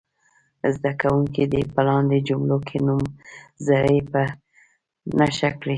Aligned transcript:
زده 0.75 0.91
کوونکي 1.01 1.43
دې 1.53 1.61
په 1.73 1.81
لاندې 1.87 2.17
جملو 2.27 2.57
کې 2.67 2.77
نومځري 2.87 3.99
په 4.11 4.21
نښه 5.17 5.49
کړي. 5.59 5.69